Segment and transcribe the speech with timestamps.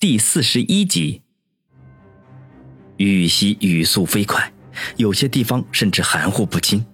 [0.00, 1.22] 第四十一集，
[2.98, 4.52] 玉溪语速飞快，
[4.94, 6.86] 有些地方甚至含糊不清，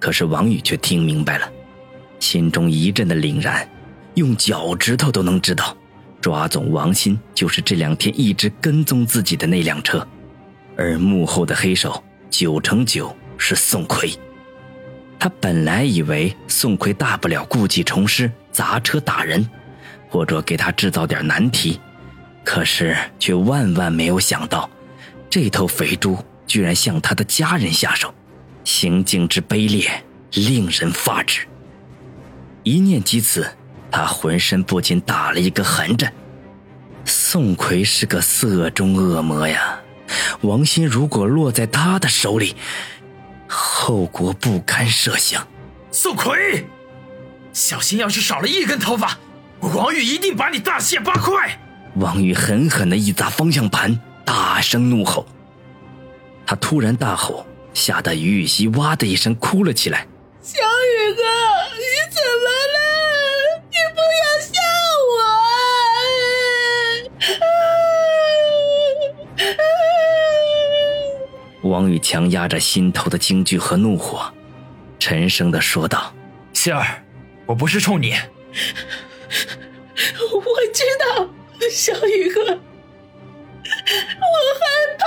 [0.00, 1.48] 可是王宇却听明白了，
[2.18, 3.70] 心中一阵的凛然，
[4.14, 5.76] 用脚趾头都能知道，
[6.20, 10.04] 抓总王鑫就是这两天一直跟踪自己的那辆车，
[10.76, 14.10] 而幕后的黑手九成九是宋奎。
[15.16, 19.48] 他本来以为宋奎大不了故技重施，砸车打人，
[20.08, 21.78] 或者给他制造点难题。
[22.50, 24.70] 可是，却万万没有想到，
[25.28, 28.12] 这头肥猪居然向他的家人下手，
[28.64, 31.46] 行径之卑劣，令人发指。
[32.62, 33.46] 一念及此，
[33.90, 36.10] 他浑身不禁打了一个寒战。
[37.04, 39.78] 宋奎是个色中恶魔呀！
[40.40, 42.56] 王鑫如果落在他的手里，
[43.46, 45.46] 后果不堪设想。
[45.90, 46.66] 宋奎，
[47.52, 49.18] 小心，要是少了一根头发，
[49.60, 51.60] 王宇一定把你大卸八块！
[51.98, 55.26] 王宇狠狠的一砸方向盘，大声怒吼。
[56.46, 60.06] 他突然大吼，吓得于雨溪哇的一声哭了起来。
[60.40, 61.22] 小雨哥，
[61.74, 61.82] 你
[62.14, 62.78] 怎么了？
[63.68, 64.52] 你不要吓
[71.62, 71.68] 我！
[71.68, 74.32] 王宇强压着心头的惊惧和怒火，
[75.00, 76.14] 沉声的说道
[76.54, 77.02] ：“希儿，
[77.44, 78.14] 我不是冲你。
[81.78, 82.56] 我知道。”小雨哥，我
[84.58, 84.64] 害
[84.98, 85.04] 怕。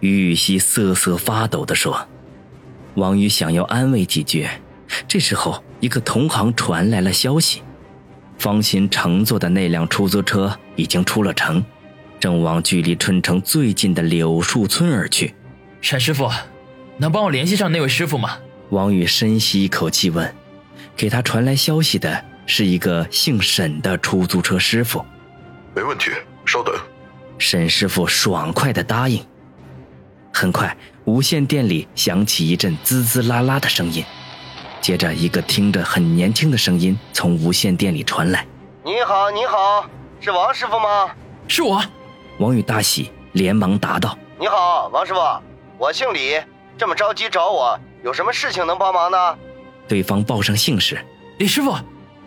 [0.00, 2.08] 于雨溪瑟瑟发抖的说
[2.96, 4.48] ：“王宇想要安慰几句，
[5.06, 7.62] 这时候一个同行传来了消息，
[8.38, 11.62] 方心乘坐的那辆出租车已经出了城，
[12.18, 15.34] 正往距离春城最近的柳树村而去。
[15.82, 16.30] 沈师傅。”
[16.98, 18.38] 能帮我联系上那位师傅吗？
[18.70, 20.34] 王宇深吸一口气问。
[20.96, 25.04] 给他传来消息的是一个姓沈的出租车师傅。
[25.74, 26.10] 没问题，
[26.46, 26.74] 稍等。
[27.38, 29.22] 沈师傅爽快的答应。
[30.32, 34.02] 很快，无线电里响起一阵滋滋啦啦的声音，
[34.80, 38.46] 接着一个听着很年轻的声音从无线电里传来
[38.82, 39.86] ：“你好，你好，
[40.18, 41.10] 是王师傅吗？
[41.46, 41.82] 是我。”
[42.38, 45.20] 王宇大喜，连忙答道：“你好，王师傅，
[45.76, 46.40] 我姓李。”
[46.78, 49.38] 这么着急找我，有什么事情能帮忙呢？
[49.88, 50.98] 对方报上姓氏，
[51.38, 51.74] 李师傅，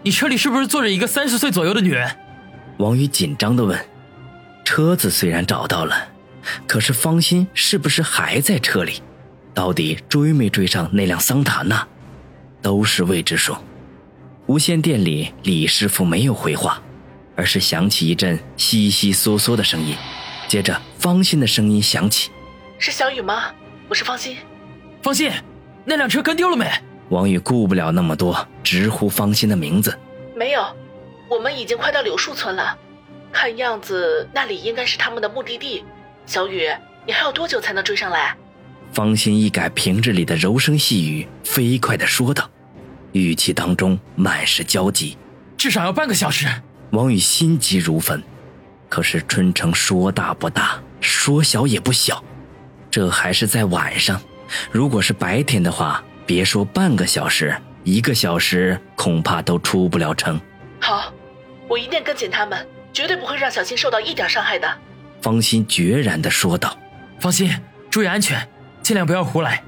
[0.01, 2.09] 你车里是不是坐着一个三十岁左右的女人？
[2.77, 3.79] 王宇紧张的问。
[4.65, 6.09] 车子虽然找到了，
[6.67, 9.01] 可是方心是不是还在车里？
[9.53, 11.87] 到底追没追上那辆桑塔纳，
[12.61, 13.55] 都是未知数。
[14.45, 16.81] 无线电里，李师傅没有回话，
[17.35, 19.95] 而是响起一阵悉悉嗦嗦的声音，
[20.47, 22.31] 接着方心的声音响起
[22.79, 23.51] ：“是小雨吗？”
[23.89, 24.37] 我是方心，
[25.01, 25.31] 方心，
[25.83, 26.71] 那辆车跟丢了没？
[27.09, 29.97] 王宇顾不了那么多，直呼方心的名字。
[30.35, 30.63] 没有，
[31.27, 32.77] 我们已经快到柳树村了，
[33.31, 35.83] 看样子那里应该是他们的目的地。
[36.27, 36.69] 小雨，
[37.03, 38.37] 你还要多久才能追上来？
[38.93, 42.47] 方心一改平日里的柔声细语，飞快的说道，
[43.13, 45.17] 语气当中满是焦急。
[45.57, 46.47] 至少要半个小时。
[46.91, 48.21] 王宇心急如焚，
[48.87, 52.23] 可是春城说大不大，说小也不小。
[52.91, 54.19] 这还是在晚上，
[54.71, 60.39] 如果是白天的话，别说半个小时，一个小时恐怕都出不了城。
[60.79, 61.13] 好，
[61.67, 64.67] 我一定跟紧他们，绝对不会让小新受到一点伤害的。
[65.21, 66.77] 方心决然地说道
[67.19, 67.51] ：“放心，
[67.89, 68.47] 注意安全，
[68.81, 69.61] 尽量不要胡来。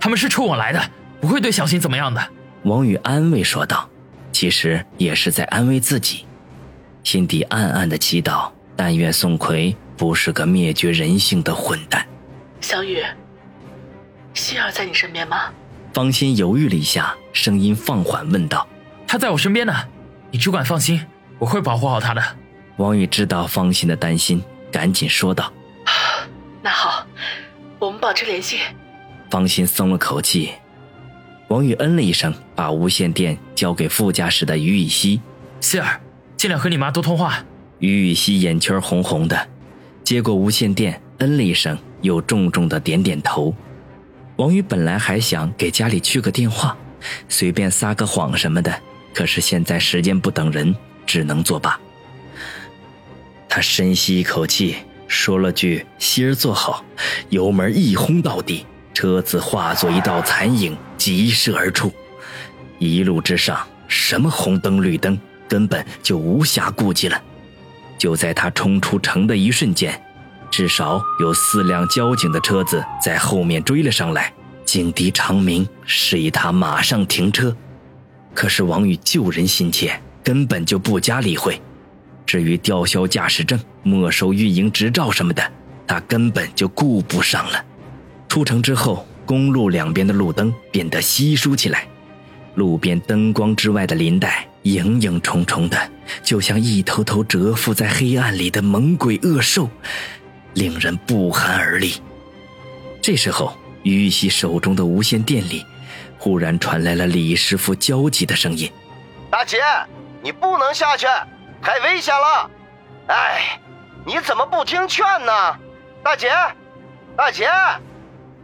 [0.00, 0.82] 他们是冲我来的，
[1.20, 2.26] 不会对小新怎么样的。”
[2.64, 3.88] 王宇安慰说道，
[4.32, 6.24] 其实也是在安慰自己，
[7.02, 12.04] 心底暗暗的祈祷：但愿宋奎不是个灭绝人性的混蛋。
[12.60, 13.02] 小雨，
[14.32, 15.50] 希儿在你身边吗？
[15.92, 18.66] 方心犹豫了一下，声音放缓问道
[19.06, 19.72] ：“他在我身边呢，
[20.30, 21.06] 你只管放心，
[21.38, 22.22] 我会保护好他的。”
[22.78, 24.42] 王宇知道方心的担心，
[24.72, 25.52] 赶紧说道
[26.62, 27.06] ：“那好，
[27.78, 28.58] 我们保持联系。”
[29.30, 30.50] 方心松了口气。
[31.48, 35.20] 王宇嗯了一声，把无线电交给副驾驶的于雨溪
[35.60, 36.00] ：“希儿，
[36.36, 37.44] 尽量和你妈多通话。”
[37.78, 39.48] 于雨溪眼圈红红的，
[40.02, 41.78] 接过无线电，嗯了一声。
[42.04, 43.52] 又重重的点点头。
[44.36, 46.76] 王宇本来还想给家里去个电话，
[47.28, 48.78] 随便撒个谎什么的，
[49.14, 51.80] 可是现在时间不等人，只能作罢。
[53.48, 54.76] 他深吸一口气，
[55.08, 56.84] 说了句“希儿坐好”，
[57.30, 61.90] 油门一轰到底，车子化作一道残影，急射而出。
[62.78, 65.18] 一路之上，什么红灯绿灯，
[65.48, 67.22] 根本就无暇顾及了。
[67.96, 69.98] 就在他冲出城的一瞬间。
[70.56, 74.32] 至少有四辆交警的车子在后面追了上来，
[74.64, 77.56] 警笛长鸣，示意他马上停车。
[78.32, 81.60] 可是王宇救人心切，根本就不加理会。
[82.24, 85.42] 至于吊销驾驶证、没收运营执照什么的，
[85.88, 87.64] 他根本就顾不上了。
[88.28, 91.88] 出城之后，公路两边的路灯变得稀疏起来，
[92.54, 95.76] 路边灯光之外的林带影影重重的，
[96.22, 99.68] 就像一头头蛰伏在黑暗里的猛鬼恶兽，
[100.54, 102.00] 令人不寒而栗。
[103.02, 105.64] 这时候，于玉溪手中的无线电里，
[106.18, 108.70] 忽然传来了李师傅焦急的声音
[109.30, 109.58] ：“大姐，
[110.22, 111.06] 你不能下去，
[111.60, 112.50] 太危险了！
[113.08, 113.60] 哎，
[114.06, 115.32] 你怎么不听劝呢？
[116.02, 116.30] 大姐，
[117.16, 117.46] 大姐！”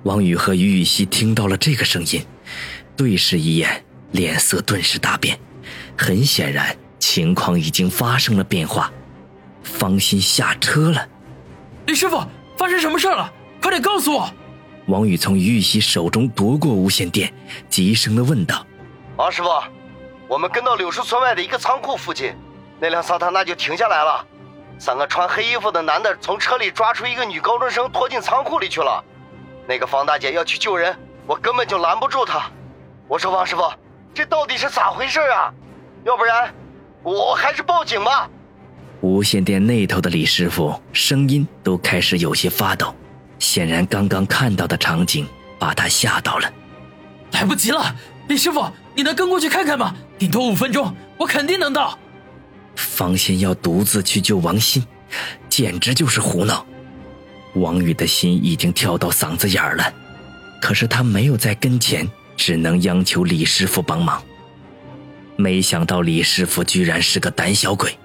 [0.05, 2.27] 王宇和于玉溪听到了这个声音，
[2.97, 5.39] 对视一眼，脸色顿时大变。
[5.97, 8.91] 很显然，情况已经发生了变化。
[9.63, 11.07] 方心下车了。
[11.87, 12.23] 李师傅，
[12.57, 13.33] 发生什么事了？
[13.61, 14.31] 快点告诉我！
[14.87, 17.33] 王宇从于玉溪手中夺过无线电，
[17.69, 18.65] 急声的问道
[19.17, 19.49] ：“王师傅，
[20.29, 22.35] 我们跟到柳树村外的一个仓库附近，
[22.79, 24.25] 那辆桑塔纳就停下来了。
[24.79, 29.05] 三个穿黑衣服的男的从车里抓出一个女高中生，拖进仓库里去了。
[29.67, 30.97] 那个方大姐要去救人，
[31.27, 32.51] 我根本就拦不住她。
[33.07, 33.63] 我说王师傅，
[34.15, 35.53] 这到底是咋回事啊？
[36.05, 36.55] 要不然，
[37.03, 38.29] 我还是报警吧。”
[39.01, 42.95] 无线电那头的李师傅声音都开始有些发抖。
[43.39, 45.27] 显然，刚刚看到的场景
[45.59, 46.53] 把他吓到了。
[47.33, 47.97] 来不及了，
[48.29, 49.95] 李师傅，你能跟过去看看吗？
[50.19, 51.99] 顶多五分钟，我肯定能到。
[52.77, 54.83] 方仙要独自去救王鑫，
[55.49, 56.67] 简直就是胡闹。
[57.55, 59.93] 王宇的心已经跳到嗓子眼儿了，
[60.61, 62.07] 可是他没有在跟前，
[62.37, 64.23] 只能央求李师傅帮忙。
[65.37, 67.99] 没想到李师傅居然是个胆小鬼，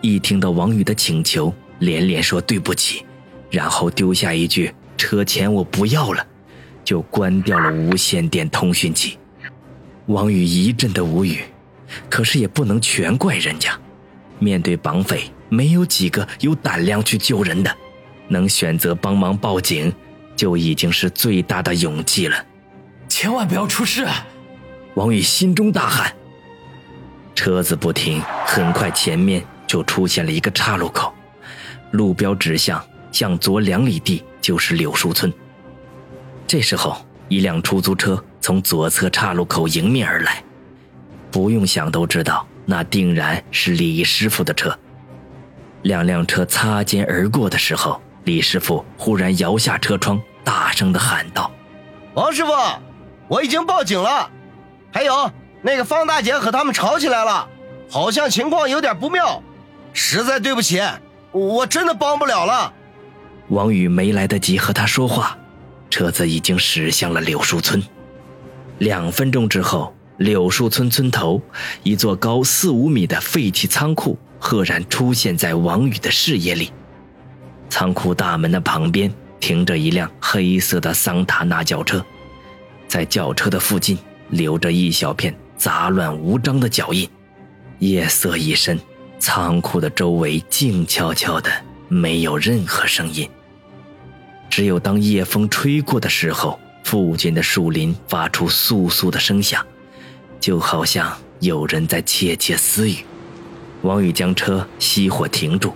[0.00, 3.04] 一听到王宇的请求，连连说对不起。
[3.50, 6.26] 然后丢下一句“车钱我不要了”，
[6.84, 9.18] 就关掉了无线电通讯器。
[10.06, 11.40] 王宇一阵的无语，
[12.08, 13.78] 可是也不能全怪人家。
[14.38, 17.76] 面对绑匪，没有几个有胆量去救人的，
[18.28, 19.92] 能选择帮忙报警，
[20.34, 22.46] 就已经是最大的勇气了。
[23.08, 24.26] 千万不要出事啊！
[24.94, 26.14] 王宇心中大喊。
[27.34, 31.14] 车子不停，很快前面就出现了一个岔路口，
[31.92, 32.84] 路标指向。
[33.12, 35.32] 向左两里地就是柳树村。
[36.44, 36.96] 这时候，
[37.28, 40.42] 一辆出租车从左侧岔路口迎面而来，
[41.30, 44.76] 不用想都知道，那定然是李师傅的车。
[45.82, 51.48] 两辆车擦肩而过的时候，李师傅忽然摇下车窗，大声的喊道
[52.14, 52.52] ：“王师傅，
[53.28, 54.28] 我已经报警了。
[54.92, 55.30] 还有
[55.62, 57.48] 那个方大姐和他们吵起来了，
[57.88, 59.42] 好像情况有点不妙，
[59.92, 60.80] 实在对不起，
[61.32, 62.72] 我真的帮不了了。”
[63.48, 65.36] 王宇没来得及和他说话，
[65.90, 67.82] 车子已经驶向了柳树村。
[68.78, 71.42] 两分钟之后，柳树村村头
[71.82, 76.72] 一座高四五米的废弃仓库赫然出现在王宇的视野里。
[77.68, 82.04] 仓库大门的旁边停着一辆黑色的桑塔纳轿车，
[82.86, 83.98] 在轿车的附近
[84.28, 87.08] 留着一小片杂乱无章的脚印。
[87.80, 88.78] 夜色已深，
[89.20, 91.52] 仓库的周围静悄悄的，
[91.88, 93.28] 没有任何声音。
[94.48, 99.64] 只有当夜风吹过的时候，附近的树林发出簌簌的声响，
[100.40, 102.96] 就好像有人在窃窃私语。
[103.82, 105.74] 王宇将车熄火停住，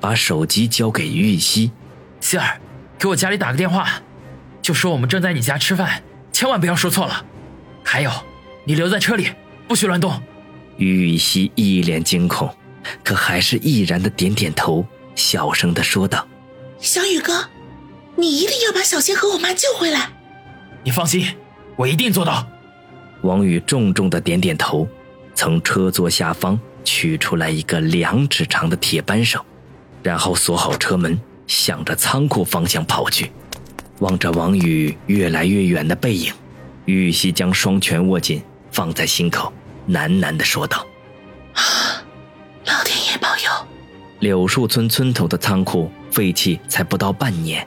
[0.00, 1.70] 把手机交给于雨溪
[2.20, 2.60] ：“希儿，
[2.98, 3.88] 给我家里打个电话，
[4.60, 7.24] 就说我们正在你家吃饭，千万不要说错了。
[7.84, 8.10] 还有，
[8.64, 9.28] 你留在车里，
[9.68, 10.20] 不许乱动。”
[10.76, 12.54] 于雨溪一脸惊恐，
[13.02, 14.84] 可还是毅然的点点头，
[15.14, 16.26] 小声的说道
[16.78, 17.48] ：“小雨哥。”
[18.16, 20.10] 你一定要把小仙和我妈救回来。
[20.84, 21.26] 你放心，
[21.76, 22.46] 我一定做到。
[23.22, 24.86] 王宇重重的点点头，
[25.34, 29.42] 从车座下方取出来一个两指长的铁扳手，
[30.02, 33.30] 然后锁好车门，向着仓库方向跑去。
[34.00, 36.32] 望着王宇越来越远的背影，
[36.84, 39.50] 玉溪将双拳握紧，放在心口，
[39.88, 40.86] 喃喃的说道
[42.70, 43.66] ：“老天爷保佑。”
[44.20, 47.66] 柳树村村头的仓库废弃才不到半年。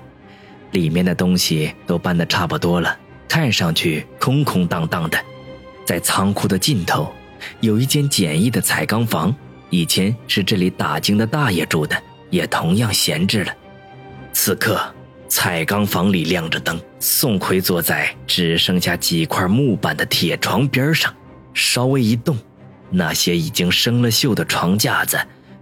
[0.71, 5.19] 里面的东西都搬得差不多了，看上去空空荡荡的。
[5.85, 7.13] 在仓库的尽头，
[7.59, 9.35] 有一间简易的彩钢房，
[9.69, 11.95] 以前是这里打更的大爷住的，
[12.29, 13.53] 也同样闲置了。
[14.31, 14.79] 此刻，
[15.27, 21.13] 彩钢房里亮着灯，宋奎坐在只剩下几块木板的铁床边上，
[21.53, 22.35] 稍微一动，
[22.95, 25.17] 那些已经生了锈的床架子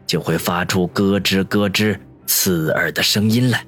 [0.05, 1.97] 就会发出咯吱咯吱
[2.27, 3.65] 刺耳的声音来。